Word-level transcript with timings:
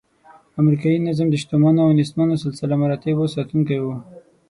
امریکایي 0.61 0.99
نظم 1.07 1.27
د 1.29 1.35
شتمنو 1.43 1.79
او 1.85 1.91
نیستمنو 1.99 2.41
سلسله 2.45 2.73
مراتبو 2.83 3.25
ساتونکی 3.35 3.77
و. 3.81 3.85